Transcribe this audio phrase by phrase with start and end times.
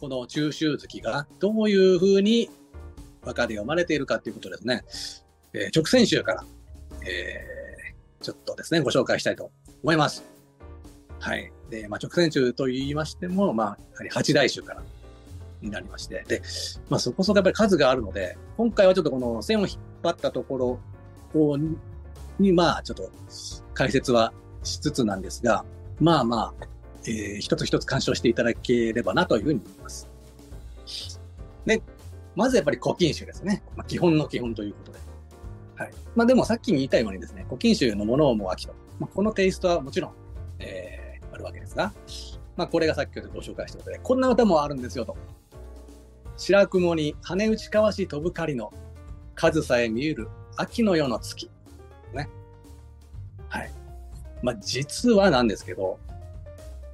[0.00, 2.50] この中秋月がどういうふうに
[3.22, 4.82] 和歌で読まれているかということですね、
[5.52, 6.44] えー、直線集から、
[7.06, 9.50] えー、ちょっとですね、ご紹介したいと
[9.82, 10.24] 思います。
[11.18, 11.52] はい。
[11.68, 14.82] で、まあ、直線集と言いましても、まあ、やはり八大集から
[15.60, 16.40] になりまして、で、
[16.88, 20.80] まあ、そこそこやっぱり数があるので、今回はちょっとこの線を引っ張ったとこ
[21.34, 21.58] ろを
[22.38, 23.10] に、まあ、ちょっと
[23.74, 24.32] 解説は
[24.62, 25.64] しつつなんですが、
[26.00, 26.66] まあまあ、
[27.04, 30.08] えー、一つ一つ干渉していただければなというふうに思います。
[31.66, 31.82] で、
[32.34, 33.62] まずやっぱり古今集ですね。
[33.76, 34.98] まあ、基本の基本ということで。
[35.76, 35.92] はい。
[36.14, 38.74] まあでもさっき言いたいようにですね、古今集のものをもう飽きと。
[38.98, 40.12] まあ、このテイストはもちろん、
[40.58, 41.92] えー、あるわけですが、
[42.56, 45.16] まあこれがさっきご紹介したことで、こんな歌もあるんですよと。
[46.36, 48.72] 白雲に羽打ち交わし飛ぶ狩りの
[49.34, 51.50] 数さえ見える秋の夜の月。
[52.14, 52.28] ね。
[53.48, 53.70] はい。
[54.42, 55.98] まあ実はなんですけど、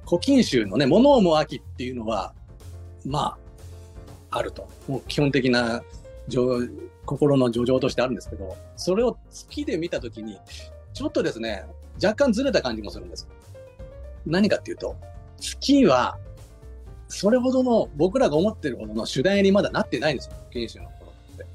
[0.07, 2.33] 古今集のね、物をも秋っていうのは、
[3.05, 3.37] ま
[4.31, 4.69] あ、あると。
[4.87, 5.83] もう基本的な
[7.05, 10.39] 心の叙情としてあるんですけど、それを月で見たときに、
[10.93, 11.65] ちょっとですね、
[12.01, 13.27] 若干ずれた感じもするんです。
[14.25, 14.95] 何かっていうと、
[15.39, 16.17] 月は、
[17.09, 21.45] それほどの、僕らが思ってるほどの主題にまだなってないんですよ、研修の頃って。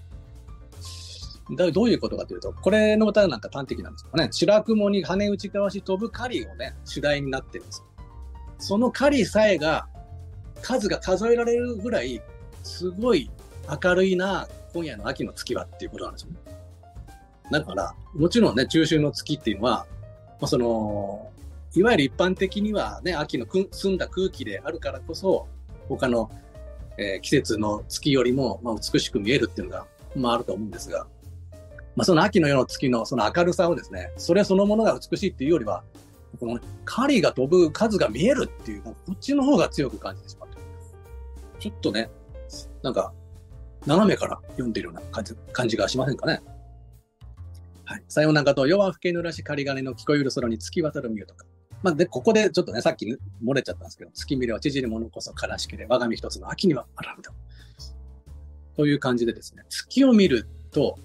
[1.56, 4.28] だどういうことかというと、これの歌なんか端的なんですよね。
[4.30, 7.91] 白雲に羽打ち交わし飛ぶ狩りをね、主題になってるんですよ。
[8.62, 9.88] その狩りさえが、
[10.62, 12.22] 数が数えられるぐらい、
[12.62, 13.28] すごい
[13.82, 16.28] 明るいな、今夜の秋の月はっていうことなんですよ。
[17.50, 19.84] だから、もちろんね、中秋の月っていうのは、
[20.40, 21.28] まあ、その、
[21.74, 25.48] いわゆる一般的にはね、秋の澄んだ空気であるからこそ、
[25.88, 26.30] 他の、
[26.98, 31.08] えー、季節の月よりも、まあ、美しく見えるっていうのが、まあ、あると思うんですが、
[31.96, 35.82] まあ、その秋の夜の月のその明るさをですね、それそのものが美しいっていうよりは、
[36.38, 40.56] この、狩りが飛ぶ数が見えるっていう、こっちの方が強く感じてしまって
[41.58, 42.10] ちょっとね、
[42.82, 43.12] なんか、
[43.86, 46.40] 斜めから読んでるような感じ感じがしませんかね。
[47.84, 48.04] はい。
[48.08, 51.46] さようなかと、夜は更けぬらし仮金の聞こえる空に月渡る見よとか。
[51.82, 53.06] まあ、で、ここでちょっとね、さっき
[53.44, 57.32] 漏れちゃったんですけど、月見れは縮るものこそ悲しけれ、我が身一つの秋にはあらんと。
[58.76, 60.98] という感じでですね、月を見ると、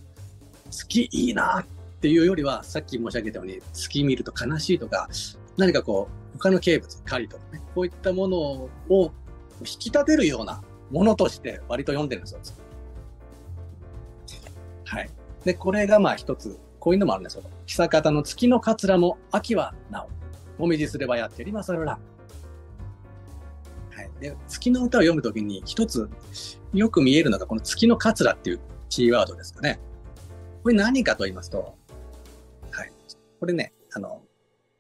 [0.70, 1.66] 月いいなっ
[2.08, 5.10] ていうよりは、さっき申し上げたように、月見ると悲しいとか、
[5.58, 9.12] 何かこう、他の景物、狩りとかね、こういったものを
[9.60, 12.62] 引き立てるようなものとして割と読んでるんです。
[14.86, 15.10] はい。
[15.44, 17.44] で、これがまあ一つ、こういうのもあるんですよ。
[17.66, 20.06] 久方の月の桂も秋はな
[20.58, 20.62] お。
[20.62, 22.00] もみじすればやってりまするら。
[23.92, 24.10] はい。
[24.22, 26.10] で、月の歌を読むときに一つ
[26.74, 29.82] よく見えるのがこの月の桂っていうキーワードですかね。
[30.64, 31.77] これ何かと言いますと、
[33.40, 34.24] これね、あの、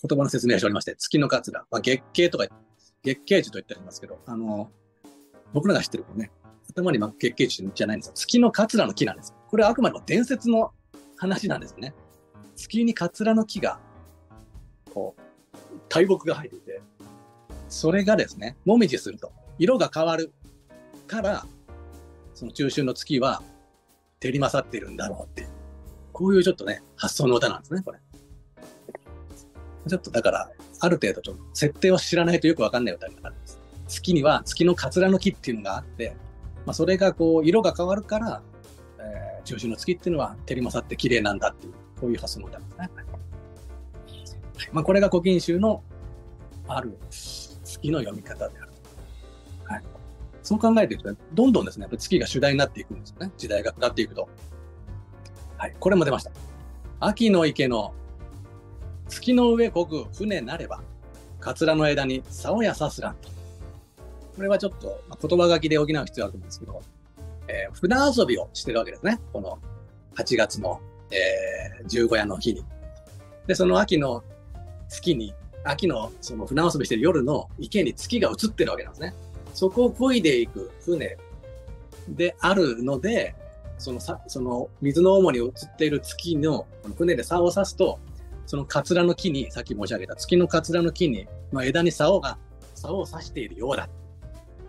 [0.07, 2.47] 言葉の説明をしておりまして、月の桂、まあ、月経とか、
[3.03, 4.69] 月経樹と言ってありますけど、あの、
[5.53, 6.31] 僕らが知ってるこのね、
[6.69, 8.13] 頭に月経樹じゃないんですよ。
[8.15, 9.33] 月の桂の木なんです。
[9.47, 10.71] これはあくまでも伝説の
[11.17, 11.93] 話なんですね。
[12.55, 13.79] 月に桂の木が、
[14.93, 15.21] こう、
[15.89, 16.81] 大木が生えていて、
[17.69, 20.33] それがですね、もみじすると、色が変わる
[21.07, 21.45] から、
[22.33, 23.41] その中秋の月は
[24.19, 25.47] 照り勝っているんだろうって、
[26.13, 27.99] こういうちょっとね、発想の歌なんですね、これ。
[29.87, 33.59] ちょっとだから、ある程度ちょっと設定を知らないとよくわかんない歌になるんです。
[33.87, 36.15] 月には月の桂の木っていうのがあって、
[36.65, 38.41] まあ、それがこう、色が変わるから、
[38.99, 42.89] えー、中秋の月っていうのは照り勝って綺麗なんだっていう、こういう発想の歌ですね。
[44.71, 45.83] まあ、これが古今集の
[46.67, 48.71] ある月の読み方である。
[49.65, 49.83] はい。
[50.43, 53.31] そう考えていくと、どんどんですね、月が主題になっていくんですよね。
[53.37, 54.27] 時代が下っていくと。
[55.57, 55.75] はい。
[55.79, 56.31] これも出ました。
[56.99, 57.93] 秋の池の
[59.09, 60.81] 月の上こぐ船なれば、
[61.39, 63.29] カツラの枝に竿やさすらんと。
[64.35, 66.81] これはちょっと、言葉書きで補う必要あると思うんですけど、
[67.47, 69.19] えー、船遊びをしてるわけですね。
[69.33, 69.59] この
[70.15, 70.79] 8月の、
[71.11, 72.63] えー、十五夜の日に。
[73.47, 74.23] で、その秋の
[74.89, 79.13] 月に、秋のその船遊びしてる夜の池に月が映ってるわけなんですね。
[79.53, 81.17] そこを漕いでいく船
[82.09, 83.35] であるので、
[83.77, 86.65] そのさ、その水の主に映っている月の
[86.97, 87.99] 船で竿を刺すと、
[88.47, 92.37] そのカツラの木に、さっき申し上げた月のカツラの木に、の枝に竿が、
[92.73, 93.87] 竿を刺しているようだ。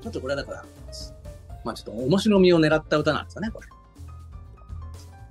[0.03, 0.65] ちょっとこれはだから、
[1.65, 3.69] まあちょっと面白みを狙った歌なんですよね、これ。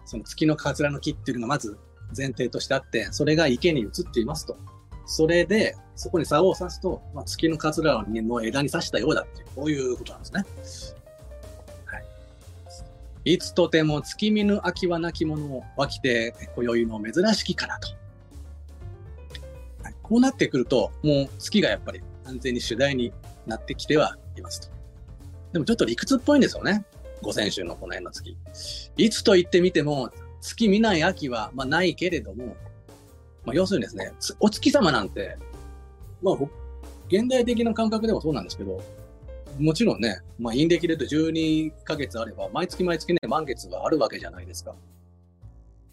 [0.06, 1.78] その月のカツラの木っていうのがまず
[2.16, 4.58] 前提としてあって、それが池に移っていますと。
[5.06, 10.46] それで、そこに竿を刺すと、まあ、月のカツラの枝に刺したようだっていう、こういうことなんですね。
[11.86, 11.98] は
[13.26, 13.34] い。
[13.34, 17.90] いつとても月見ぬ秋はなきものを湧きて、今宵の珍しきかなと。
[20.08, 23.12] こうなってくると、もう月がやっぱり安全に主題に
[23.46, 24.70] なってきてはいますと。
[25.54, 26.86] でもちょっと理屈っぽいんですよね。
[27.22, 28.38] 五千秋のこの辺の月。
[28.98, 30.12] いつと言ってみても、
[30.42, 32.56] 月見ない秋は、まあ、ないけれども、
[33.46, 35.38] まあ、要するにですね、お月様なんて、
[36.22, 36.36] まあ、
[37.08, 38.82] 現代的な感覚でもそうなんですけど、
[39.60, 44.76] もちろんね、まあ、陰暦で言うと12ヶ月あれば、毎月毎月ね、満月があるわけじゃないですか。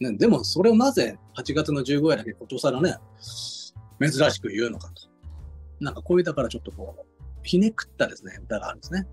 [0.01, 2.97] ね、でも、それをなぜ8月の15夜だけことさらね、
[4.01, 5.09] 珍しく言うのかと。
[5.81, 7.05] なんかこういうだからちょっとこう、
[7.43, 9.07] ひねくったですね、歌があるんですね。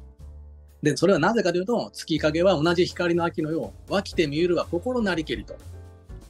[0.82, 5.56] で、それはなぜかというと、月影は同じ光の秋のよう、湧きて見えるは心なりけりと。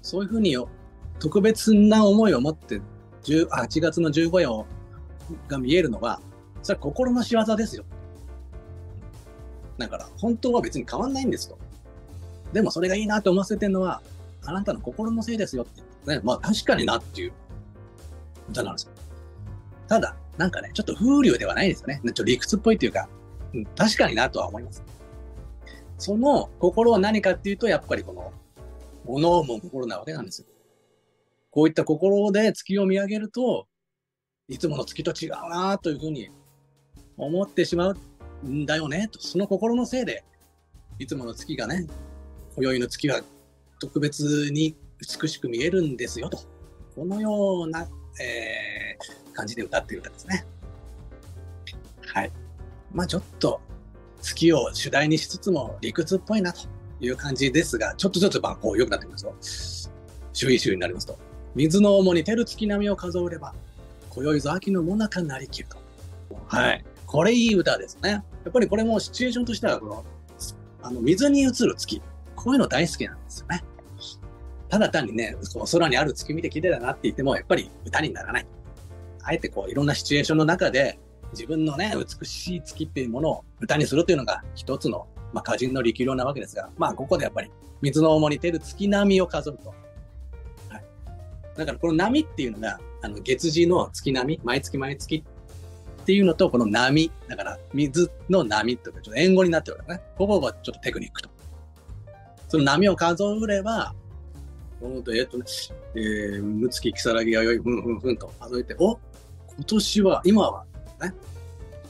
[0.02, 0.58] そういうふうに
[1.20, 2.82] 特別な思いを持って
[3.24, 4.66] 8月の15夜を
[5.48, 6.20] が見えるのは、
[6.64, 7.86] それは心の仕業ですよ。
[9.78, 11.58] だから、本当は別に変わんないんですと。
[12.52, 14.02] でもそれがいいなと思わせてるのは、
[14.44, 15.82] あなたの心のせいですよって
[16.16, 16.20] ね。
[16.24, 17.34] まあ確かになっていう
[18.52, 18.92] 歌なんですよ。
[19.88, 22.02] ただ、なんかね、ちょっと風流ではないですよね。
[22.04, 23.10] ちょっと理屈っぽいっていうか、
[23.54, 24.84] うん、確かになとは思います。
[25.98, 28.32] その心は何かっていうと、やっぱりこの、
[29.06, 30.48] 物をも心なわけなんですよ。
[31.50, 33.68] こういった心で月を見上げると、
[34.48, 36.30] いつもの月と違うなというふうに
[37.18, 37.98] 思ってしまう
[38.48, 39.22] んだよねと。
[39.22, 40.24] その心のせいで、
[41.00, 41.88] いつもの月がね、
[42.56, 43.22] 今宵の月は
[43.80, 44.76] 特別に
[45.22, 46.40] 美しく見えるんですよと。
[46.96, 47.88] このような、
[48.20, 50.46] えー、感じで歌っている歌ですね。
[52.06, 52.32] はい。
[52.94, 53.62] まあちょっと
[54.22, 56.62] 月を主題にしつつも理屈っぽいなと
[57.00, 61.18] いう感じですが、ちょっとずつまあこう良くなってきますと、周囲周囲になりますと、
[61.56, 63.54] 水の主に照る月並みを数えれば、
[64.10, 65.78] 今宵ぞ秋のもなかなりきると。
[66.48, 66.86] はい。
[67.06, 68.10] これいい歌ですね。
[68.10, 70.06] やっぱりこれもシチュエーションとしては、この、
[70.82, 72.02] あの、水に映る月。
[72.36, 73.64] こういうの大好きなんですよね。
[74.72, 78.48] ただ単にね、こう空にある月見て綺麗だなって言っても、やっぱり歌にならない。
[79.22, 80.98] あえてこう、いろんなシチュエーションの中で、
[81.34, 87.52] 自分のね、美しい月っていうものを歌にするというのが一つの、まあ、歌人の力量なわけですが、まあ、ここでやっぱり、
[87.82, 89.70] 水の重に出る月並みを数えると。
[90.70, 90.84] はい。
[91.58, 95.26] だから、この波っていうのが、あの、月次の月並み、毎月毎月
[96.02, 100.02] っていうのと、この波、だから、水の波とか、ちょっと円語になってるわけね。
[100.18, 101.30] ここがちょっとテクニックと。
[102.48, 103.94] その波を数えれば、
[104.84, 105.46] えっ、とね、
[105.96, 108.98] えー、むつき、きさらぎがよい、ふんふんふんと数えて、お
[109.56, 110.66] 今年は、今は
[111.02, 111.14] ね、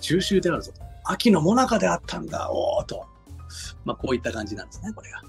[0.01, 0.81] 中秋であるぞと。
[1.05, 3.05] 秋のもなかであったんだ、おおと。
[3.85, 5.21] まあ、こういった感じなんですね、これが。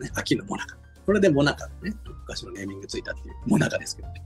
[0.00, 0.76] ね、秋のもなか。
[1.04, 4.22] これでもなかね、昔のネーミングついたっていうもなかですけど、ね、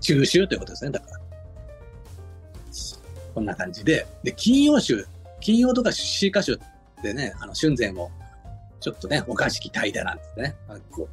[0.00, 1.20] 中秋ということですね、だから。
[3.34, 5.06] こんな感じで、で、金曜週、
[5.40, 6.58] 金曜とか詩歌集
[7.02, 8.10] でね、あの、春前を、
[8.92, 10.56] ちょっとね、おかしき怠惰なんですね。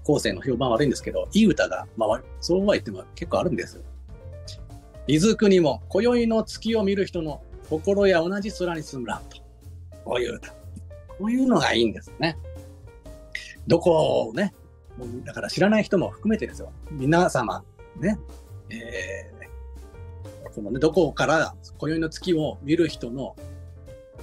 [0.04, 3.84] 後世の評判悪いんですけど、いい歌が、まあ、そうは言っても結構あるんですよ。
[5.08, 9.38] 伊豆国も今宵の月を見る人の心や同じ空に住むらんと。
[10.04, 10.52] こういう歌。
[11.18, 12.38] こういうのがいいんですね。
[13.68, 14.54] どこをね、
[15.24, 16.72] だから知らない人も含めてですよ。
[16.92, 17.64] 皆様、
[18.00, 18.18] ね、
[18.70, 23.36] えー、このね、どこから今宵の月を見る人の、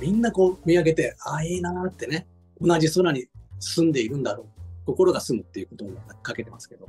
[0.00, 2.26] みんなこう見上げて、ああ、いいなーってね、
[2.60, 3.26] 同じ空に
[3.62, 4.47] 住んでいるんだろう。
[4.87, 5.91] 心が住むっていうことを
[6.23, 6.88] かけてますけど。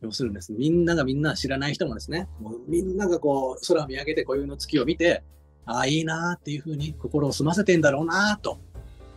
[0.00, 5.22] 要するにですね、みんながみんな知らない人もですね、もうみんながこう空を見上げて今宵の月を見て、
[5.66, 8.58] ああ、いいなっていうふうに心を澄ませてんだろうなと、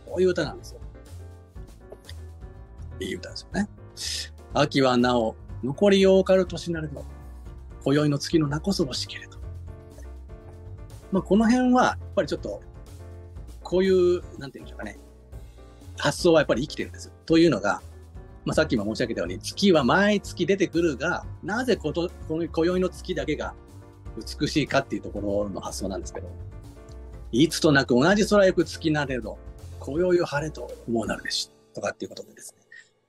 [0.04, 0.80] こういう歌なんですよ。
[3.00, 3.68] いい歌ですよね。
[4.52, 7.04] 秋はなお、残りようかる年なれど、
[7.82, 9.38] 今宵の月の名こそ欲しけれど。
[11.10, 12.60] まあ、この辺は、やっぱりちょっと、
[13.62, 14.98] こういう、なんていうんでしょうかね、
[16.04, 17.14] 発想はやっぱり生きてるんですよ。
[17.24, 17.80] というのが、
[18.44, 23.54] まあ、さっきも申し上げたように、月は毎月出てくるが、なぜこと、この今宵の月だけが
[24.38, 26.28] 美しいかっていうところの発想なんですけど、
[27.32, 29.38] いつとなく同じ空よく月なれど、
[29.80, 32.60] 今宵を晴れと思うなるべし、とかっていうことでですね。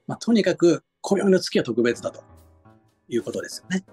[0.08, 2.24] まあ、とにかく、今宵の月は特別だと
[3.10, 3.84] いうことですよね。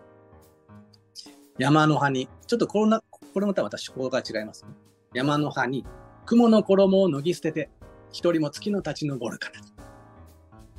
[1.59, 2.97] 山の葉に、ちょっとこれ
[3.35, 4.71] これまた私、思考が違いますね。
[5.13, 5.85] 山の葉に、
[6.25, 7.69] 雲の衣を脱ぎ捨てて、
[8.13, 9.61] 一人も月の立ち上るから。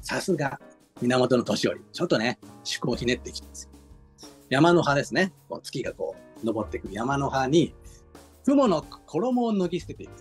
[0.01, 0.59] さすが、
[1.01, 1.81] 源の年寄り。
[1.91, 3.69] ちょっとね、趣向をひねってきてます
[4.49, 5.33] 山の葉ですね。
[5.49, 7.73] こう月がこう、登っていく山の葉に、
[8.45, 10.11] 雲の衣を脱ぎ捨てていく。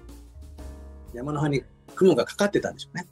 [1.12, 1.62] 山の葉に
[1.94, 3.06] 雲がかかってたんでしょうね。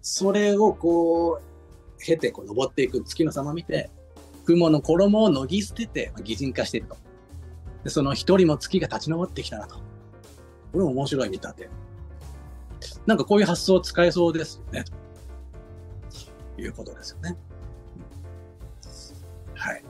[0.00, 3.90] それをこう、経てこう登っていく月の様を見て、
[4.44, 6.96] 雲の衣を脱ぎ捨てて、擬人化していると。
[7.84, 9.76] でその一人も月が立ち上ってきたなと。
[9.76, 9.82] こ
[10.74, 11.70] れも面白い見立て。
[13.06, 14.84] なんかこういう発想を使えそうですよね。
[16.56, 17.36] ということですよね。
[19.54, 19.82] はい。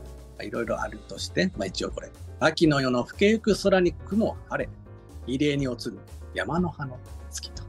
[0.47, 2.11] いろいろあるとして、まあ一応これ。
[2.39, 4.71] 秋の夜の更けゆく空に雲晴れ、
[5.27, 5.99] 異例に落ちる
[6.33, 6.99] 山の葉の
[7.31, 7.63] 月と。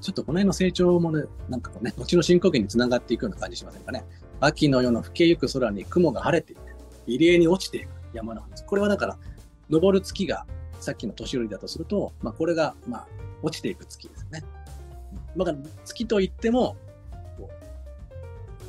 [0.00, 4.04] ちょっとこの辺の成長もね、なんかこうね、後の深呼吸につながっていくような感じしませんかね。
[4.40, 6.62] 秋の夜の更けゆく空に雲が晴れていて、
[7.06, 9.18] 入江に落ちていく山の葉これはだから、
[9.70, 10.46] 昇る月が
[10.80, 13.06] さっきの年寄りだとすると、まあ、これが、まあ、
[13.42, 14.42] 落ちていく月ですね。
[15.36, 15.54] まあ、
[15.84, 16.76] 月といっても、
[17.36, 17.50] こ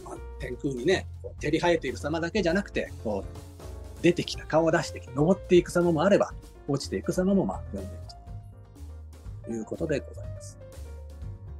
[0.05, 1.07] うまあ、天空にね、
[1.39, 6.33] 照り生えている様だけじゃなくて、こう、出てきた、顔を出してきて、登っていく様もあれば、
[6.67, 10.57] 落ちていく様も、まあ、読んでいくということでございます。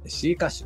[0.06, 0.64] C 歌手。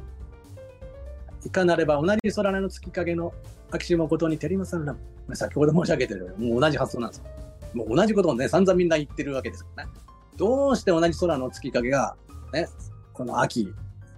[1.46, 3.34] いかなれば同じ空の月影の
[3.70, 4.98] 秋島ことに照りますらも、
[5.34, 7.24] 先ほど申し上げてるように、もう同じ発想なんですよ。
[7.74, 9.90] もう同じことをね、散々みんな言ってるわけですからね。
[10.36, 12.16] どうして同じ空の月影が、
[12.54, 12.68] ね、
[13.12, 13.62] この秋、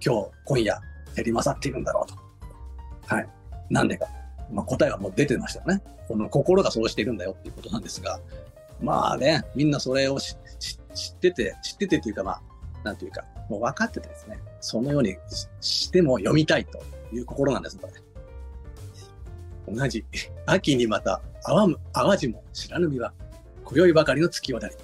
[0.04, 0.78] 今日、今夜、
[1.14, 2.12] 照り勝っているんだろう
[3.08, 3.14] と。
[3.14, 3.28] はい。
[3.70, 4.06] なんでか。
[4.52, 5.82] まあ、答えはもう出てましたよね。
[6.06, 8.20] この心がそうしているんだよっていうことなんですが、
[8.80, 12.42] まあね、みんなそれを知ってて、知っててというかまあ、
[12.84, 15.16] なんていうか、もう分かっててですね、そのように
[15.60, 16.80] しても読みたいと
[17.12, 17.88] いう心なんです、こ
[19.66, 19.74] れ。
[19.74, 20.04] 同じ。
[20.44, 23.12] 秋にまた、淡む、淡路も知らぬ身は、
[23.64, 24.74] 今宵ばかりの月渡り。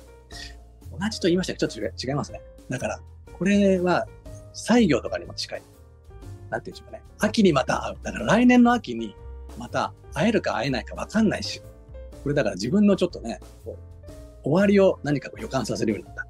[0.98, 2.40] 同じと言いましたけど、ちょっと違いますね。
[2.68, 3.00] だから、
[3.42, 4.06] これは、
[4.52, 5.62] 西行とかにも近い。
[6.48, 7.02] なんていうんでしょうかね。
[7.18, 7.96] 秋にまた会う。
[8.00, 9.16] だから来年の秋に
[9.58, 11.60] また会えるか会えないか分かんないし。
[12.22, 13.76] これだから自分のちょっとね、こ
[14.44, 16.24] う終わりを何かこう予感させるようになった。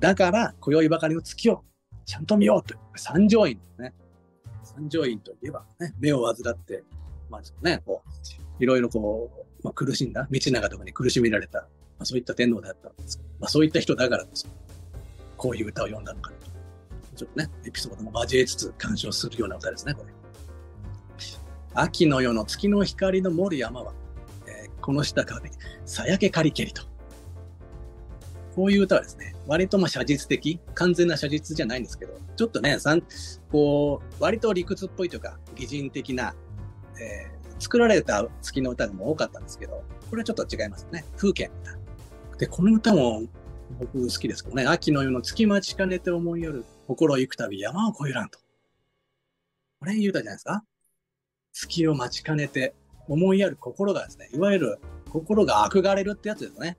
[0.00, 1.62] だから、今宵ばかりの月を
[2.06, 2.80] ちゃんと見ようという。
[2.94, 3.92] 三条院ですね。
[4.64, 6.84] 三条院といえばね、目を患って、
[7.28, 11.66] まあちょっとね、こう、いろいろこう、まあ、苦しんだ、道長とかに苦しめられた、ま
[11.98, 14.48] あ、そういった天皇だったんですまあそういった人だからこそ、
[15.36, 16.35] こういう歌を読んだのかな。
[17.16, 20.12] ちょっとね、エピソードも交えつつ鑑賞するような歌ですね、これ。
[21.74, 23.92] 秋の夜の月の光の森山は、
[24.46, 25.42] えー、この下から
[25.84, 26.82] さやけかりけりと。
[28.54, 33.02] こういう歌はですね、割とまあ写実的、完全な写実じゃないんですけど、ちょっとね、さん
[33.50, 36.34] こう、割と理屈っぽいというか、擬人的な、
[37.00, 41.04] えー、作られた月の歌も多かったんですけど、これはちょっと違いますね。
[41.16, 42.38] 風景の歌。
[42.38, 43.22] で、この歌も
[43.78, 48.38] 僕好きですけどね、秋の夜の月待ちかねて思いよる、心行くたび山を越えらんと。
[49.80, 50.64] これ言うたじゃないですか
[51.52, 52.74] 月を待ちかねて
[53.08, 54.78] 思いやる心がですね、いわゆる
[55.10, 56.76] 心が憧れるってやつですね。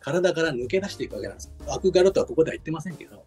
[0.00, 1.52] 体から抜け出していくわけなんです。
[1.66, 3.24] 悪がるとはここでは言ってませんけど、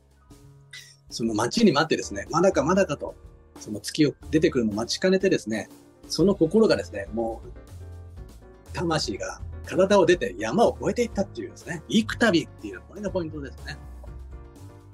[1.10, 3.16] その待ちに待ってですね、まだかまだかと、
[3.60, 5.70] その月を出てくるのを待ちかねてですね、
[6.08, 13.78] その心がですね、もう、魂が体を出て山を越えていったっていうですね、行く旅っていうのは、これがポイントですね。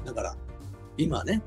[0.06, 0.36] だから、
[0.98, 1.42] 今ね、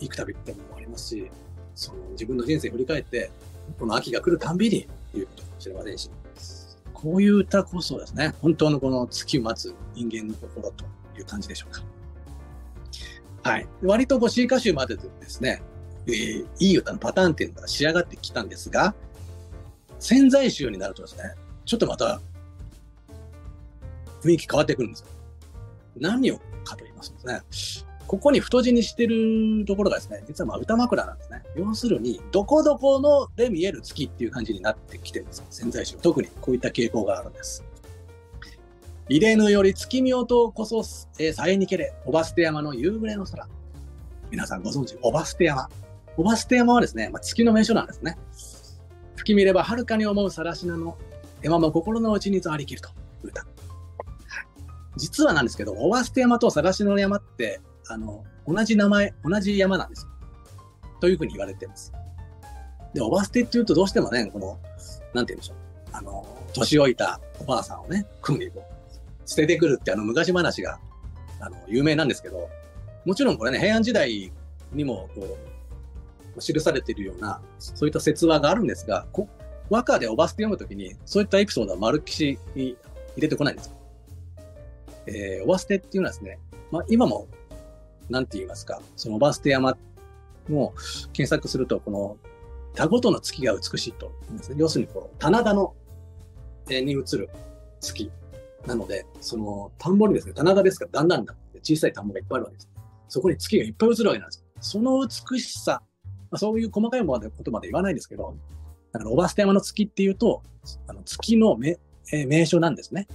[0.00, 1.30] 行く旅ってのもありますし、
[1.74, 3.30] その自分の人生振り返って、
[3.78, 6.10] この秋が来るたんびに言うことかもしれませんし、
[6.92, 10.84] こういう歌こそですね、本当のこの月を待つ人間の心と
[11.18, 11.82] いう感じでしょうか。
[13.50, 13.68] はい。
[13.82, 15.62] 割とこう C 歌集まででですね、
[16.06, 18.94] えー、いい歌のパターンっていうのが仕上がってきたんですが、
[19.98, 22.20] 潜在集になるとですね、ちょっとまた
[24.22, 25.06] 雰囲気変わってくるんですよ。
[25.96, 31.42] 何をかと言いますとですね、ここに太字にしてるところがですね、実はまあ歌枕なんですね。
[31.56, 35.44] 要するに、どこどこので見える月っていう感じになってきてるんですよ。
[35.50, 35.96] 潜在集。
[35.96, 37.64] 特にこういった傾向があるんです。
[39.08, 40.78] 入れぬより月見音こそ、
[41.18, 43.46] えー、さえにけれ、おばすて山の夕暮れの空。
[44.30, 45.68] 皆さんご存知、おばすて山。
[46.16, 48.16] おばすて山はですね、まあ、月の名所なんですね。
[49.16, 50.96] 吹き見れば遥かに思うさらしなの
[51.42, 52.90] 山も心の内にとありきると
[53.22, 53.46] 歌。
[54.96, 60.10] 実はなんですけど、おばすて山とさらしの山ってあの、同じ名前、同じ山なんですよ。
[61.00, 61.92] というふうに言われてます。
[62.94, 64.58] で、おば捨てって言うとどうしてもね、この、
[65.12, 65.56] なんて言うんでしょう。
[65.92, 70.78] あの、年老いたおばあさんをね、組にこう、捨ててくるってあの昔話が、
[71.40, 72.48] あの、有名なんですけど、
[73.04, 74.32] もちろんこれね、平安時代
[74.72, 75.38] にも、こ
[76.36, 79.28] う、記されているような、そういった説話があるんですが、こ
[79.70, 82.76] 和歌でおば捨て読むときに、そういったエピソードは丸記しに
[83.16, 83.72] 入れてこないんですよ。
[85.06, 86.38] えー、おば捨てっていうのはですね、
[86.70, 87.28] まあ今も
[88.08, 89.76] なんて言いますか、そのバステ山
[90.48, 90.74] も
[91.12, 92.16] 検索すると、この
[92.74, 94.12] 田ごとの月が美しいと、
[94.56, 95.74] 要するに、この棚田の、
[96.70, 97.28] えに映る
[97.80, 98.10] 月
[98.66, 102.68] なので、その田んぼにですね、棚田ですからだんだんだって小さい田んぼがいっぱいあるわけです。
[103.08, 104.44] そこに月がいっぱい映るわけなんです。
[104.60, 105.82] その美しさ、
[106.30, 108.34] まあ、そういう細かいことまで言わないですけど、
[108.92, 110.42] だから、オバステ山の月っていうと、
[110.86, 111.78] あの月の名,、
[112.12, 113.06] えー、名所なんですね。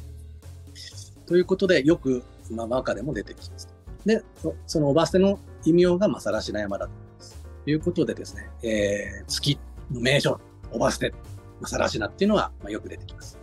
[1.25, 3.67] ということで、よく、まあ、和歌でも出てきます。
[4.05, 4.23] で、
[4.65, 6.89] そのおば捨ての異名が、まあ、さらしな山だ
[7.65, 9.59] ということでですね、えー、月
[9.91, 10.39] の名所、
[10.71, 11.13] おば捨て、
[11.59, 13.37] ま、さらしなっていうのは、まあ、よく出てきます。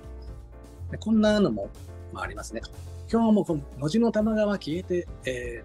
[0.91, 1.71] でこんなのも、
[2.13, 2.63] まあ、ありますね。
[3.11, 5.65] 今日もこの、のじの玉川消えて、え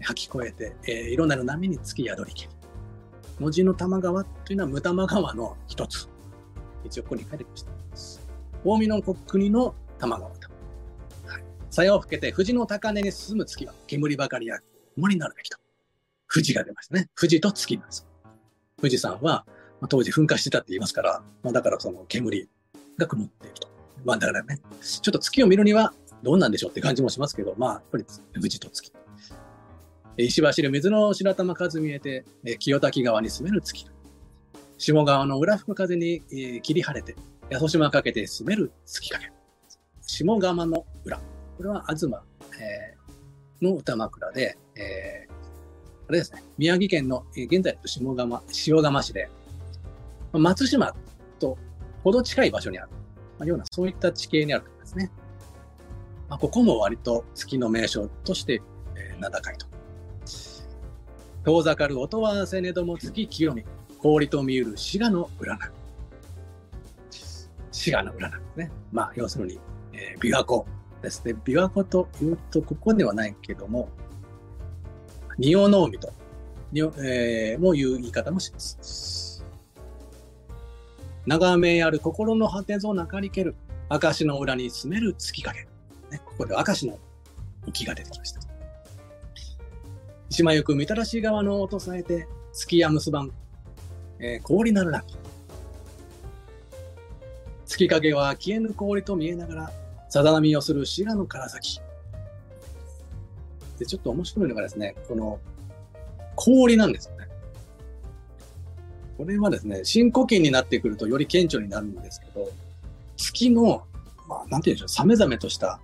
[0.00, 2.48] 吐き越えて、えー、いろんな波につき宿りけり。
[3.38, 6.08] 文字の玉川というのは無玉川の一つ。
[6.84, 7.72] 一応ここに書いてきました。
[8.64, 10.37] 近江の国の玉川。
[11.78, 14.58] さやを吹けて、富士の高根に進む月は煙ばかりや
[14.96, 15.58] 雲になるべきと。
[16.28, 17.08] 富士が出ましたね。
[17.16, 18.04] 富士と月なんです。
[18.78, 19.44] 富士山は、ま
[19.82, 22.48] あ、当時噴火してたって言いますから、まあ、だからその煙
[22.96, 23.68] が曇っていると。
[24.04, 25.94] まあだからね、ちょっと月を見るには
[26.24, 28.04] どうなんでしょうって感じもしますけど、まあやっぱり
[28.34, 28.92] 富士と月。
[30.16, 32.24] 石走る水の白玉数見えて、
[32.58, 33.86] 清滝川に住める月。
[34.78, 36.22] 下川の裏吹く風に、
[36.60, 37.14] 切り晴れて、
[37.52, 39.30] 八十島かけて住める月影。
[40.02, 41.20] 下川の裏。
[41.58, 42.06] これは東、
[42.60, 45.32] えー、の歌枕で、えー、
[46.08, 49.28] あれですね、宮城県の、えー、現在の下川、塩釜市で、
[50.32, 50.94] 松島
[51.40, 51.58] と
[52.04, 52.90] ほど近い場所にある、
[53.40, 55.10] まあ、ような、そういった地形にあるとですね。
[56.28, 58.62] まあ、ここも割と月の名所として、
[58.94, 59.66] えー、名高いと。
[61.44, 63.64] 遠ざかる音はせねども月清み、
[63.98, 65.72] 氷と見ゆる滋賀の裏な。
[67.72, 68.70] 滋賀の裏なんですね。
[68.92, 69.58] まあ、要するに、
[69.92, 70.64] えー、琵琶湖
[71.02, 71.34] ですね。
[71.44, 73.88] 琵琶湖というと、ここではないけども、
[75.38, 76.12] 仁王の海と、
[76.74, 79.44] えー、もいう言い方もします。
[81.26, 83.54] 長めある心の果てぞなかりける、
[83.90, 85.60] 明石の裏に住める月影。
[85.60, 85.66] ね、
[86.24, 86.98] ここで明石の
[87.66, 88.40] 浮が出てきました。
[90.30, 93.30] 島ゆくみたらし川の音さえて、月や結ばん、
[94.18, 95.16] えー、氷なるなき。
[97.66, 99.72] 月影は消えぬ氷と見えながら、
[100.08, 101.80] さざ波をする滋賀の唐崎。
[103.78, 105.38] で、ちょっと面白いのがですね、この
[106.34, 107.28] 氷なんですよね。
[109.16, 112.50] これはですね、深呼吸になってくるとより顕著になるんですけど、
[113.16, 113.84] 月の、
[114.28, 115.80] まあ、なんて言うんでしょう、さめざめとした、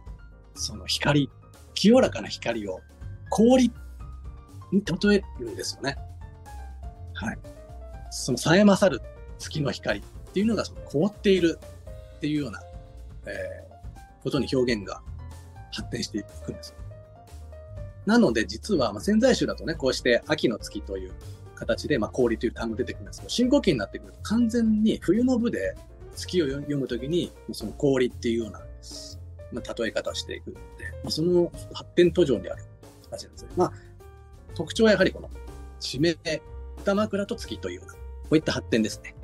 [0.55, 1.31] その光、
[1.75, 2.81] 清らかな光を
[3.31, 3.73] 氷
[4.71, 5.97] に例えるんですよね。
[7.15, 7.39] はい。
[8.11, 9.03] そのさえ勝る
[9.39, 11.59] 月の光っていうのがその凍っている
[12.17, 12.61] っていうような、
[13.27, 13.64] えー、
[14.25, 15.03] ことに表現が
[15.71, 16.75] 発展していくんです。
[18.07, 21.13] なので実は、まあ、潜在集だとね、こうして秋の月という
[21.55, 25.77] 形で、まあ、氷という単語出てくるんですけど、深呼吸になってくると完全に冬の部で
[26.15, 28.61] 月を読むときに、その氷っていうような、
[29.53, 30.61] まあ、例え方をしていくので、
[31.03, 32.65] まあ、その発展途上である
[33.11, 33.49] 形なんですね。
[33.57, 33.73] まあ、
[34.55, 35.31] 特徴はやはりこの、
[35.81, 36.17] 地名、
[36.79, 37.99] 歌枕と月というような、こ
[38.33, 39.15] ういった発展ですね。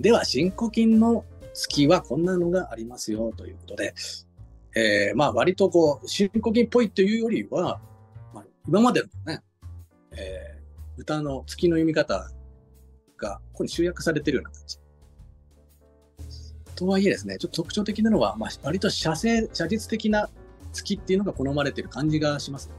[0.00, 1.24] では、新古今の
[1.60, 3.94] 月はこんなのがありますよということで、
[4.74, 7.80] えー、まあ割とこう、新古今っぽいというよりは、
[8.32, 9.42] まあ、今までのね、
[10.12, 12.30] えー、歌の月の読み方
[13.18, 14.78] がここに集約されてるような感じ。
[16.76, 20.30] とはいえですね、ちょっと特徴的なのは、まあ、割と写生、写実的な
[20.72, 22.70] 月っていうのが好まれてる感じがします、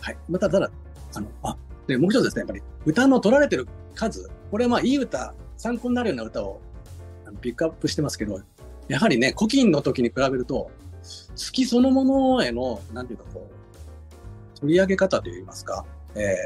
[0.00, 0.16] はい。
[0.30, 0.70] また、ただ、
[1.14, 6.62] あの、あ、で、もう一つですね、やっぱり歌の取られてる数、これはまあいい歌、参考になるような歌を
[7.44, 8.40] ピックアップしてますけど、
[8.88, 10.70] やはりね、古今の時に比べると、
[11.36, 13.46] 月そのものへの、なんていうかこ
[14.56, 16.36] う、取り上げ方といいますか、え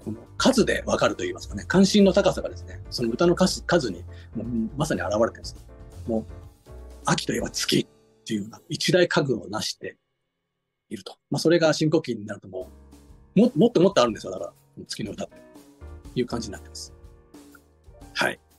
[0.00, 4.02] ー、この数でわかるといいますかね、関心の高さがですね、その歌の数数に
[4.34, 5.56] もうまさに現れてるんです。
[6.08, 6.24] もう、
[7.04, 7.86] 秋といえば月っ
[8.24, 9.96] ていうような一大家具を成して
[10.88, 11.16] いると。
[11.30, 12.68] まあ、それが深呼吸になるとも
[13.36, 14.32] う、ももっともっとあるんですよ。
[14.32, 14.52] だから、
[14.88, 15.48] 月の歌って。
[16.14, 16.92] いう感じになってます。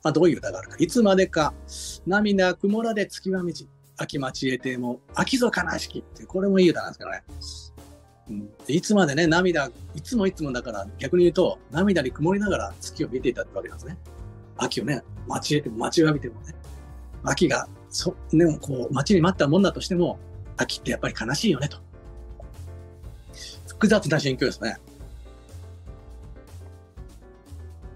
[0.03, 0.75] まあ、どういう歌があるか。
[0.79, 1.53] いつまでか、
[2.07, 3.51] 涙曇らで月は道、
[3.97, 7.23] 秋町へても、秋ぞ悲しきって、これもいい歌なんですけどね。
[8.29, 13.97] うん、いつまでね、涙、いつもいつもだから逆に言うと、涙に曇りながら月を見ていたってわけなんですね。
[14.57, 16.55] 秋をね、待ちへても、待ちわびてもね。
[17.23, 20.19] 秋が、そ、でもこう、待ちに待ったもんだとしても、
[20.57, 21.77] 秋ってやっぱり悲しいよね、と。
[23.67, 24.77] 複雑な心境ですね。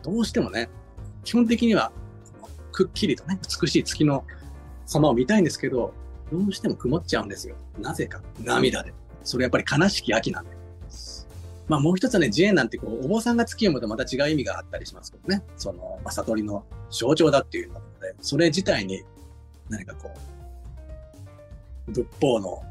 [0.02, 0.70] どうしてもね、
[1.24, 1.92] 基本的には、
[2.72, 4.26] くっきりとね、美しい月の
[4.86, 5.94] 様を見たいんですけど、
[6.32, 7.56] どうしても曇っちゃうんですよ。
[7.80, 8.22] なぜか。
[8.40, 8.94] 涙で。
[9.24, 10.52] それやっぱり悲しき秋なんで。
[11.68, 15.44] まあもう一つはね、自演なんてこう、お坊さんが月を読むとまた違う意味があったりしますけどね。
[15.58, 19.04] その、まあ、悟りの象徴だっていうので、それ自体に
[19.70, 20.12] 何かこ
[21.88, 22.64] う、仏法の、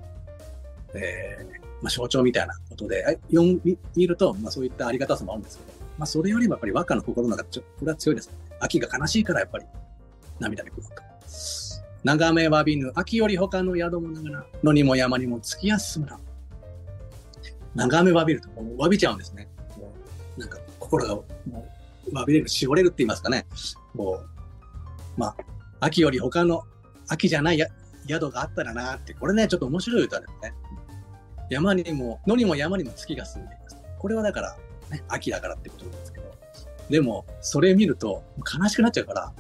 [0.95, 9.65] えー、まあ、象徴みたいなことで、読み見ると、まあそういったありがたさもあるんですけど、まあ、それよりもやっぱり和歌の心の中、ちょこれは強いです、秋が悲しいからやっぱり
[10.41, 10.91] 涙でくると。
[12.03, 16.19] 長めわびぬ、秋より他の宿もながら、野にも山にも月休むな。
[17.77, 19.49] 長めわびると、もうわびちゃうんですね。
[19.79, 19.95] も
[20.37, 21.25] うなんか心がも
[22.11, 23.47] うわびれる、絞れるって言いますかね。
[23.95, 24.27] もう、
[25.17, 25.37] まあ、
[25.79, 26.65] 秋より他の、
[27.07, 27.69] 秋じゃないや
[28.09, 30.53] 宿があったらなって、これね、ちょっと面白い歌ですね。
[31.49, 33.77] 山にも、野にも山にも月が住んでいます。
[34.01, 34.57] これはだから、
[34.93, 36.33] ね、秋だからってことなんですけど、
[36.91, 39.33] でも、それ見ると悲しくなっちゃうから、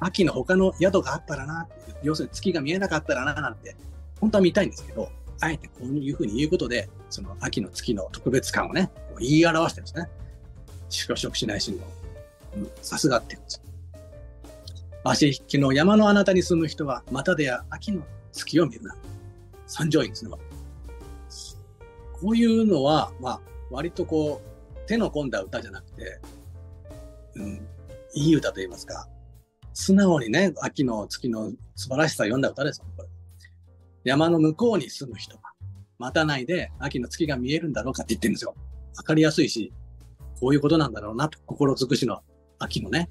[0.00, 1.68] 秋の他の宿があったらな、
[2.02, 3.76] 要するに月が見えなかったらな、なんて、
[4.20, 10.08] 本当は見たいんですけど、あえてこういうふうに言うことで、その秋の月の特別感をね、言い表してるんですね。
[10.88, 11.78] 宿食しないしの。
[12.82, 13.62] さすがって言うんです。
[15.04, 18.96] 足引きの山のあなたに住む人は、またでや秋の月を見るな。
[19.66, 20.30] 三条院ですね。
[22.12, 23.40] こういうのは、まあ、
[23.70, 24.53] 割とこう、
[24.86, 26.20] 手の込んだ歌じゃなくて、
[27.36, 27.66] うん、
[28.14, 29.08] いい歌と言いますか、
[29.72, 33.08] 素直にね、秋の月の素晴らしさを読んだ歌です、これ。
[34.04, 35.42] 山の向こうに住む人は、
[35.98, 38.54] 待たないで秋の月が見えるんだろうかって言ってるんですよ。
[38.96, 39.72] わかりやすいし、
[40.40, 42.20] こういうことなんだろうなと、心尽くしの
[42.58, 43.10] 秋のね、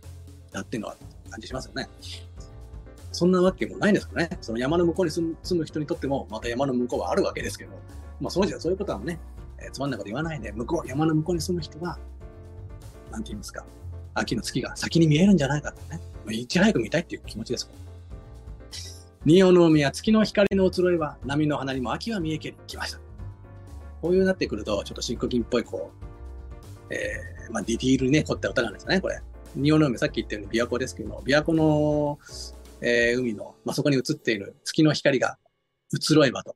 [0.52, 0.96] だっていうのは
[1.30, 1.90] 感じしますよね。
[3.12, 4.30] そんなわけもないんですかね。
[4.42, 7.72] その山の向こうに住む人にとっても、また山の向こうはあるわけですけど、
[8.20, 9.20] まあそうじゃ、そういうことはね、
[9.74, 11.98] つまんなこと言わないで、向こう、山の向こうに住む人は、
[13.12, 13.66] なんて言いますか、
[14.14, 17.70] 秋の月が先に見えるんじゃないかってね、いち早く見たいっていう気持ちです。
[19.26, 23.00] 仁王の海は月の光の移ろいは波の花にも秋は見えけきました。
[24.02, 25.92] こういうなってくると、ちょっと新古今っぽい、こ
[26.90, 29.22] う、えー、まあ、ディティールにね、凝った歌なんですね、これ。
[29.56, 32.20] 仁王の海、さっき言ったように琵琶湖ですけども琵琶湖の、
[32.82, 35.38] えー、海の、まあ、そこに映っている月の光が
[35.92, 36.56] 移ろえばと。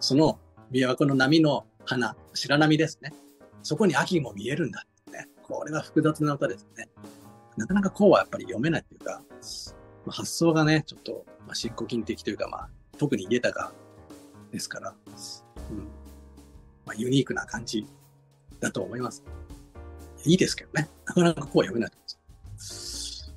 [0.00, 0.38] その
[0.72, 3.12] 琵琶湖の波の花、白波ですね。
[3.64, 5.26] そこに秋も見えるんだってね。
[5.42, 6.88] これは複雑な歌ですね。
[7.56, 9.20] なかなかこうはやっぱり読めないっていうか、
[10.06, 13.72] まあ、発想がね、ちょっと、まあ、進行金的というか、まあ、特に家高
[14.52, 14.94] ですから、
[15.70, 15.78] うん。
[16.86, 17.84] まあ、ユニークな感じ
[18.60, 19.24] だと思います。
[20.24, 20.88] いいですけどね。
[21.06, 23.34] なかなかこうは読めないと思います。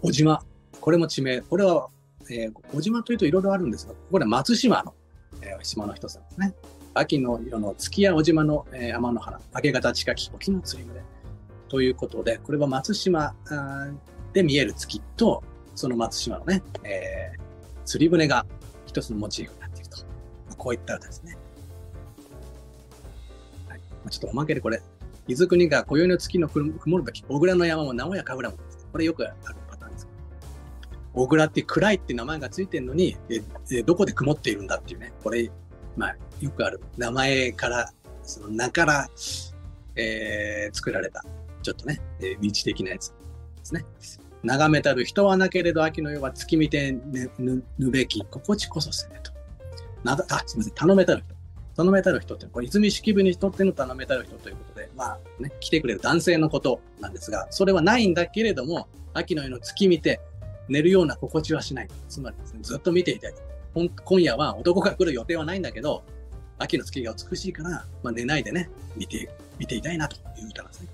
[0.00, 0.44] 小島。
[0.80, 1.40] これも地名。
[1.40, 1.88] これは、
[2.30, 4.94] えー、小島というといろいろあるんですが、これは松島の、
[5.42, 6.54] えー、島の一つなんですね。
[6.94, 11.02] 秋の色の月や小島の、えー、天の花、明け方近き沖の釣り船。
[11.68, 13.34] ということで、これは松島
[14.32, 15.42] で見える月と、
[15.74, 18.44] その松島のね、えー、釣り船が
[18.86, 19.98] 一つのモチーフになっていると。
[20.56, 21.38] こういった歌ですね。
[23.68, 24.82] はい、ちょっとおまけでこれ、
[25.28, 29.36] 伊豆国が今宵の月の曇るべき、小倉の山も名古屋神楽も、これよくある
[29.70, 30.08] パターンです。
[31.14, 33.16] 小倉って暗いって名前がついてるのに、
[33.70, 35.50] えどこで曇っているんだっていうね、これ、
[35.96, 39.08] まあ、よくある名前から、その名から、
[39.96, 41.24] えー、作られた
[41.62, 43.14] ちょっとね、えー、道的なやつで
[43.62, 43.84] すね。
[44.42, 49.32] 眺めたる人はなけれど秋の夜は月見てぬぬぬべき心地こそせねと。
[50.02, 51.34] な、あ、すみません、頼めたる人。
[51.76, 60.20] 頼めたる人って、これ、泉式部にとっての頼めたる人ということで、まあね、来てくれる男性のことなんですが、それはないんだけれども、秋の夜の月見て
[60.68, 61.88] 寝るような心地はしない。
[62.08, 63.34] つまりですね、ずっと見ていたい。
[64.04, 66.02] 今夜は男が来る予定はないんだけど、
[66.60, 70.88] 秋の月が美しいから、まあ、寝ないでね、見て、見ていたいなという歌なんですね。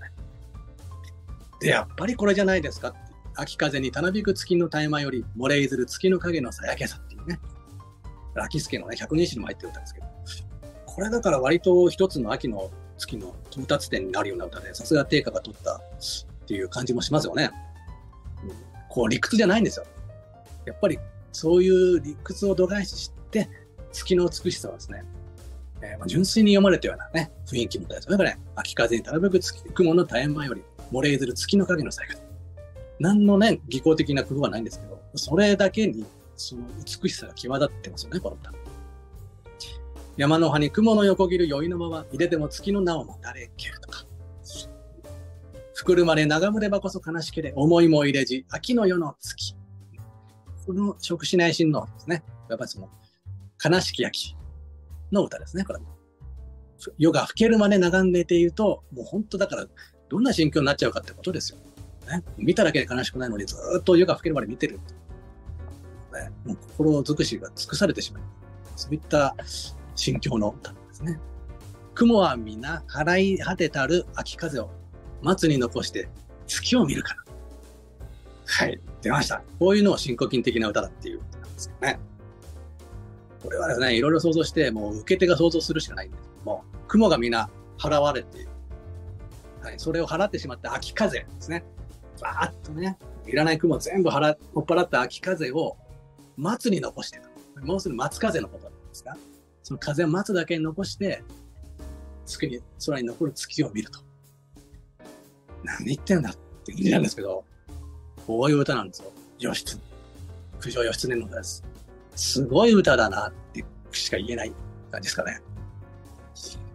[1.61, 2.95] で、やっぱりこれじゃないですか
[3.35, 7.41] 秋風にたなびく月の絶え間より、漏れいずる月の影のさやけさっていうね。
[8.37, 10.07] 秋助のね、百人詩にも入ってる歌ですけど。
[10.87, 15.81] これだから割と一つの秋の月の到達点になるような歌で、さすが定価が取ったっ
[16.47, 17.51] ていう感じもしますよね。
[18.45, 18.51] うん、
[18.89, 19.87] こう理屈じゃないんですよ。
[20.65, 20.99] やっぱり
[21.33, 23.49] そういう理屈を度外視して、
[23.93, 25.05] 月の美しさはですね、
[25.83, 28.17] えー、まあ純粋に読まれたようなね、雰囲気みたいですよね。
[28.17, 30.63] これ、秋風にたなびく月、雲の絶え間より、
[30.93, 32.21] 漏れずる月の影の最後。
[32.99, 36.05] 何のね、技巧的な工夫はないんですけど、それだけに、
[36.37, 36.63] その
[37.03, 38.53] 美しさが際立ってますよね、この歌。
[40.17, 44.07] 山の葉に雲の横切る酔いのまま、入れても月の名をもたれけるとか。
[45.87, 49.55] ふるまれ長むればこそ悲しけれ、思いも入れじ、秋の夜の月。
[50.67, 52.25] この食しない神のですね。
[52.49, 52.89] やっぱりその、
[53.65, 54.37] 悲しき秋
[55.13, 55.87] の歌ですね、これも。
[56.99, 59.67] 夜が更けるまで眺んでいていると、もう本当だから、
[60.09, 61.59] どんな心境になっちゃうかってことですよ。
[62.09, 64.79] ね、見ただけで悲しくないのにずっと夜が更けるまで見てる。
[66.13, 68.23] ね、もう心尽くしが尽くされてしまう。
[68.77, 69.35] そういった
[69.95, 71.19] 心境の歌ですね。
[71.95, 74.71] 雲は皆払い果てたる秋風を
[75.23, 76.09] 松に残して
[76.47, 77.25] 月を見るかな。
[78.47, 79.43] はい、出ました。
[79.59, 81.99] こういうのを深呼吸的な歌だっていうことなんですよね。
[83.47, 88.49] これはですね、いろいろ想像して、もう受け手が想像するしかないんですけども、雲が皆払われて。
[89.63, 91.65] はい、それを払ってしまった秋風ですね。
[92.21, 95.77] バーッとね、いらない雲全部払追っ払った秋風を
[96.37, 97.65] 松に残してた。
[97.65, 99.17] もうすぐ松風のことなんですか
[99.63, 101.23] その風を松だけに残して、
[102.25, 104.01] 月に、空に残る月を見ると。
[105.63, 107.45] 何言ってんだって感じなんですけど、
[108.27, 109.13] こういう歌なんですよ。
[109.39, 109.79] 義経。
[110.61, 111.76] 九条義経の歌です。
[112.17, 114.53] すごい歌だなってしか言えない
[114.91, 115.41] 感じですかね。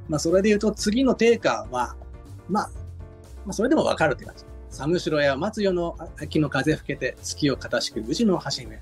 [0.08, 1.96] まあ、それで言うと、次の定価は、
[2.50, 2.70] まあ、
[3.46, 4.46] まあ、それでもわかるって感じ。
[4.70, 8.82] 寒城や松代の秋の風吹けて、月をかたしく宇治の橋姫。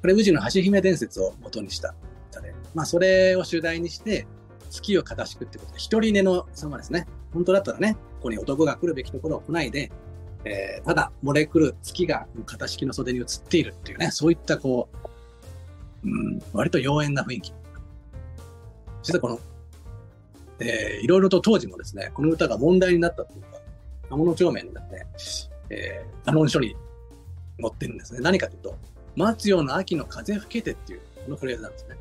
[0.00, 1.94] これ、宇治の橋姫伝説を元にした
[2.30, 4.26] 歌で、まあ、それを主題にして、
[4.70, 7.06] 月をかたしくってことで、一人寝の様ですね。
[7.32, 9.90] 本当だったらね、ここに男が来るべきところを来ないで、
[10.44, 14.96] えー、ただ漏れ来る月が型式の袖に映っているっていうね、そういったこう、
[16.06, 17.52] うん、割と妖艶な雰囲気。
[19.02, 19.40] 実はこの、
[20.60, 23.58] えー、いろいろと当時もですね、この歌が問題になったというか、
[24.10, 25.06] 魔物帳面になって、
[25.70, 26.76] えー、論書に
[27.60, 28.20] 載ってるんですね。
[28.20, 28.76] 何かというと、
[29.16, 31.96] 松葉の秋の風吹けてっていう、このフレーズなんですね。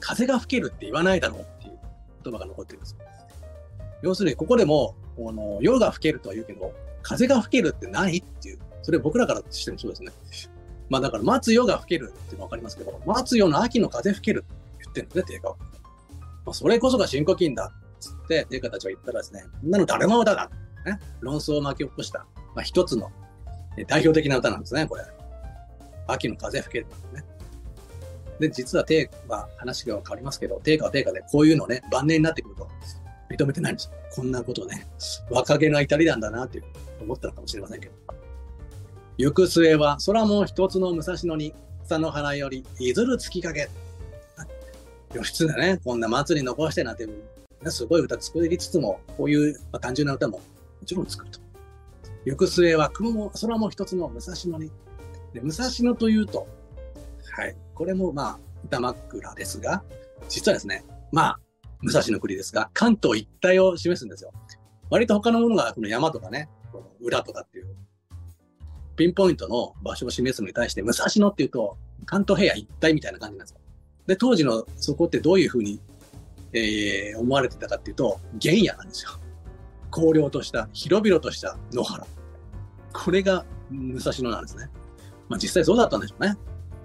[0.00, 1.78] 風が吹けるって言わないだろうっていう
[2.24, 2.96] 言葉が残ってるんです。
[4.02, 10.12] 要するに、ここでも、この夜が吹けるとは言うけど、風が吹けるって何っていう、それ僕らからしてもそうですね。
[10.88, 15.56] まあだから、待つ夜が吹けるっていうのはわかりますけど、待つ夜の秋の風吹けるって言ってるんですね、定価は。
[16.46, 20.50] まあ、それこそが深呼吸だっつって、定価たちは言ったらですね、こんなの誰も歌だ、
[20.86, 23.10] ね、論争を巻き起こした、まあ、一つの
[23.86, 25.04] 代表的な歌なんですね、これ。
[26.06, 27.24] 秋の風吹けるね。
[28.40, 32.68] で、実は定価、話が変わりますけど、定価は定価でこういうのね、晩年になってくると
[33.30, 33.92] 認めてないんですよ。
[34.14, 34.86] こんなことね、
[35.30, 36.62] 若気の至りなんだなって
[37.00, 37.94] 思ったのかもしれませんけど。
[39.18, 41.52] 行く末は空も一つの武蔵野に、
[41.84, 43.68] 草の花よりいずる月影。
[45.12, 47.08] 義経ね、こんな祭り残してなんて、
[47.66, 50.42] すごい歌作りつつも、こういう、単純な歌もも
[50.86, 51.40] ちろん作ると。
[52.26, 54.70] 行く末は雲も空も一つの武蔵野に。
[55.32, 56.46] で武蔵野というと、
[57.32, 59.82] はい、これもまあ歌枕ですが、
[60.28, 61.40] 実はですね、まあ
[61.82, 64.30] 武蔵の国ですが、関東一帯を示すんですよ。
[64.90, 67.57] 割と他のものがこの山とかね、この裏とかって、
[68.98, 73.60] ピンポイントの場所を示すのに対して、武蔵野っていうと、関東平野一帯みたいな感じなんですよ。
[74.06, 75.80] で、当時のそこってどういうふうに、
[76.52, 79.12] えー、思われてたかっていうと、原野なんですよ。
[79.90, 82.06] 荒涼とした、広々とした野原。
[82.92, 84.68] これが武蔵野なんですね。
[85.28, 86.36] まあ実際そうだったんでしょうね。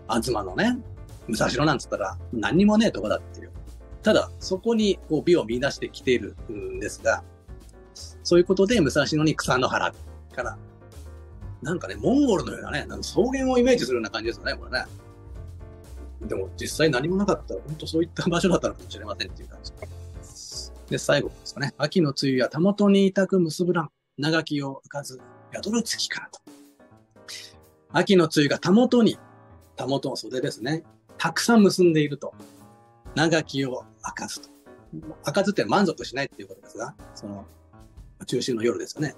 [0.08, 0.78] 東のね、
[1.28, 3.52] 武蔵野なんつったら何にもねえとこだっていう。
[4.04, 7.24] ただ、そこにこう美を見出してきているんですが、
[8.24, 9.94] そういうことで武蔵野に草の原
[10.36, 10.58] から、
[11.64, 14.86] なんかね、モンゴルのようなね、なんか草原をイメージするような感じですよね、これね。
[16.22, 19.72] でも実際何もなかったら、本当そういった場所だったのかもしれませんっていう感じ。
[20.90, 21.74] で、最後ですかね。
[21.78, 23.90] 秋の梅雨やたもとに痛く結ぶらん。
[24.18, 25.20] 長きを浮かず、
[25.54, 26.40] 宿る月からと。
[27.92, 29.18] 秋の梅雨がたもとに、
[29.76, 30.84] たもとの袖ですね。
[31.18, 32.34] たくさん結んでいると。
[33.16, 34.50] 長きを開かずと。
[35.24, 37.46] 開かずって満足しないっていうことですが、その、
[38.26, 39.16] 中秋の夜ですよね。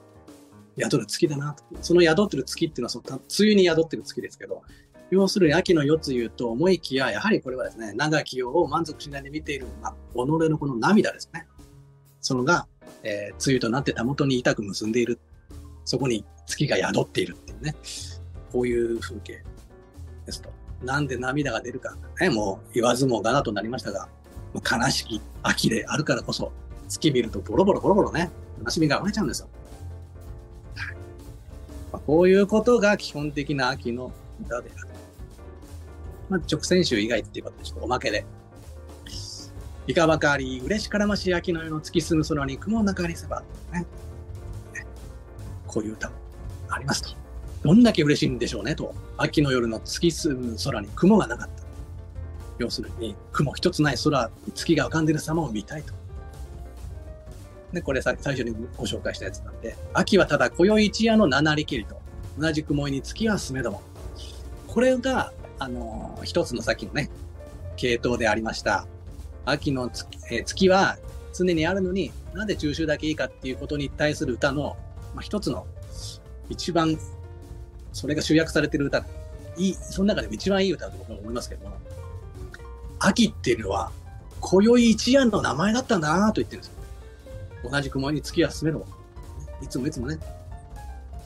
[0.78, 1.64] 宿る月だなと。
[1.82, 4.64] その宿ってる月っていうのは、その梅雨に宿ってる月ですけど、
[5.12, 10.18] 要するに秋の夜露と思いきや、やはりこれはですね、長き夜を満足しないで見ている、まあ、己
[10.50, 11.46] のこの涙ですね。
[12.22, 12.68] そのが、
[13.04, 15.20] えー、梅雨となってたもとに痛く結んでいる。
[15.86, 17.76] そこに月が宿っているっていうね。
[18.52, 19.44] こういう風景
[20.26, 20.50] ですと。
[20.84, 24.10] なんで涙が出るか、ね、もう言わずもがなとなりましたが、
[24.54, 26.52] 悲しき秋であるからこそ、
[26.88, 28.32] 月見るとボロボロボロボロね、
[28.64, 29.50] 悲しみが溢れちゃうんですよ。
[31.96, 34.12] まあ、こういうことが基本的な秋の
[34.46, 34.88] 歌である。
[36.28, 38.26] まあ、直線集以外っていうことでちょっとおまけで。
[39.88, 43.86] いかばかり、嬉しからましい秋の夜の月住む空に雲の中にせば、ね、
[45.68, 46.16] こういう歌も
[46.68, 47.10] ありますと。
[47.64, 48.94] どんだけ嬉しいんでしょうねと。
[49.16, 51.64] 秋の夜の月住む空に雲がなかった。
[52.58, 55.94] 要するに、雲一つない空に月が浮かんでる様を見たいと。
[57.76, 62.02] で、これさ最初にご紹介したやつなんで、秋はただ今宵一夜の七里霧と、
[62.40, 63.82] 同じ雲に月は住めども。
[64.68, 67.10] これが、あの、一つのさっきのね、
[67.78, 68.88] 系統でありました。
[69.46, 70.98] 秋の月,、えー、月は
[71.34, 74.76] 常にあるのに、なんで中秋だけいいかっていうことに対する歌の、
[75.14, 75.68] まあ、一つの
[76.50, 76.98] 一番
[77.96, 79.06] それが集約されてる歌、
[79.58, 81.78] いい、その中でも一番いい歌だと思いますけども、
[83.00, 83.92] 秋っていうのは、
[84.42, 86.75] 今宵一夜の名前だったんだなと言ってるんですよ。
[87.70, 88.86] 同じ雲に月は進めろ。
[89.62, 90.18] いつもいつもね、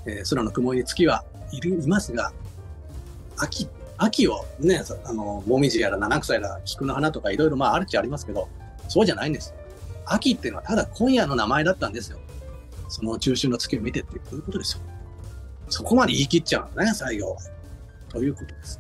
[0.06, 2.32] えー、空の雲に月はいる、いますが、
[3.38, 8.48] 秋、秋をね、あの、もみじやら七草やら菊の花とかいろいろまああるっちゃありますけど、
[8.88, 9.54] そうじゃないんです。
[10.06, 12.20] 秋っていうのはただ今夜の名前だったんですよ。
[12.88, 14.82] その中秋の月を見てっていう、こういうことですよ。
[15.70, 17.38] そこまで言い切っちゃうのね、最後は。
[18.10, 18.80] ということです。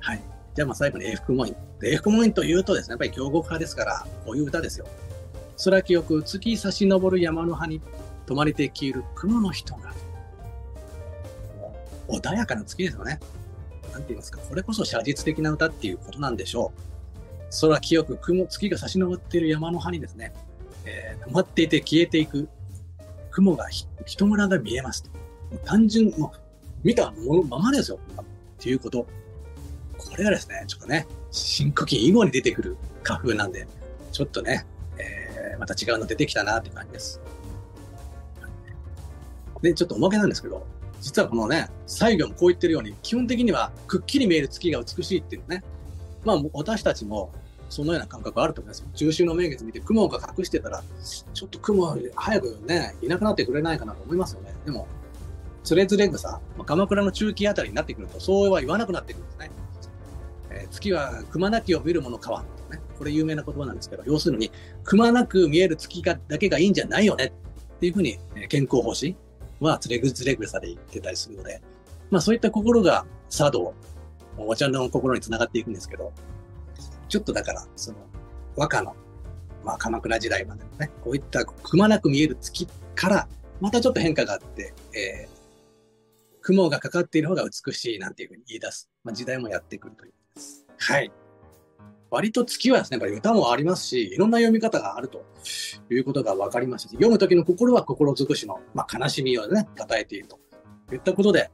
[0.00, 0.22] はい。
[0.54, 1.56] じゃあまあ最後に永福門院。
[1.82, 4.86] 永福門院というとですね、やっぱり京極派ですから、こういう歌ですよ。
[5.62, 7.80] 空清く月差し昇る山の葉に
[8.26, 9.94] 泊まりて消える雲の人が。
[12.08, 13.18] 穏やかな月ですよね。
[13.92, 17.60] なんて言いますか、これこそ写実的な歌っていうことなんでしょう。
[17.60, 20.32] 空清く雲、月が差し昇っている山の葉にですね、
[20.84, 22.48] えー、止まっていて消えていく
[23.30, 23.66] 雲が
[24.04, 25.10] 人村が見えますと。
[25.64, 26.38] 単純、もう
[26.84, 27.98] 見たものままですよ。
[28.18, 28.24] っ
[28.58, 29.06] ていうこと。
[29.98, 33.66] これがですね、ちょっとね、深呼吸以後に出てくる花粉なんで、
[34.12, 34.66] ちょっとね、
[35.58, 37.20] また違うの出てきたなって感じです。
[39.62, 40.66] で、ちょっとおまけなんですけど、
[41.00, 45.62] 実はこのね、西行もこう言ってるように、基本的にはくっきり見える月が美しいっていうね、
[46.24, 47.30] まあ私たちも
[47.68, 48.84] そのような感覚あると思います。
[48.94, 50.82] 中秋の名月見て雲が隠してたら、
[51.34, 54.54] ちょっと雲早くね、いなくなってくれないかなと思いますよね。
[54.64, 54.86] でも、
[55.64, 59.50] つれづれがさ、鎌倉の中期あたりになってくると、そうは言わなくなってくるんですね。
[60.50, 62.80] えー、月はくまなきを見るものかわね。
[62.98, 64.50] これ有名な言葉なんですけど、要するに、
[64.86, 67.32] くまなく見える月がだけがいいんじゃないよね
[67.76, 68.18] っていうふうに、
[68.48, 69.16] 健康方針
[69.60, 71.60] はつれぐつれぐさで言ってたりするので、
[72.08, 73.74] まあそういった心が茶道、
[74.38, 76.12] お茶の心につながっていくんですけど、
[77.08, 77.98] ちょっとだから、その、
[78.54, 78.94] 和歌の、
[79.64, 83.28] まあ鎌倉時代までのね、こういったくまなく見える月から、
[83.60, 90.66] またちょっと変化があって、えー、雲がかかっている方が美しいなんていうふうに言い出す、まあ、時代もやってくるということです。
[90.78, 91.10] はい。
[92.10, 95.24] 割と月はですね、やっぱり歌もありますし、いろんな読み方があると
[95.90, 100.38] いうことが分かりますし、読む時の心は心尽くしの、まあ、悲しみをね、称えていると
[100.94, 101.50] いったことで、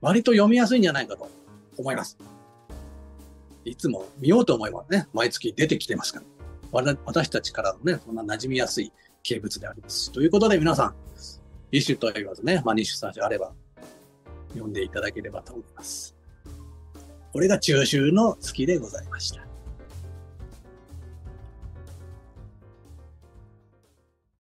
[0.00, 1.28] 割と読みやすいんじゃないかと
[1.78, 2.18] 思います。
[3.64, 6.20] いつも見ようと思えばね、毎月出てきてますか
[6.72, 10.12] ら、私たちからのね、そんな馴染みやすい形物でありますし。
[10.12, 10.94] ということで皆さん、
[11.70, 13.52] 一種と言わずね、まあ、二種三種あれば、
[14.50, 16.14] 読んでいただければと思います。
[17.32, 19.43] これが中秋の月でございました。